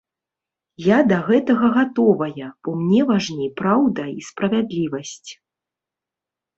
[0.83, 5.31] Я да гэтага гатовая, бо мне важней праўда і справядлівасць.